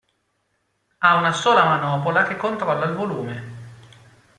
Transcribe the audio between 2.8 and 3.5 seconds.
il volume.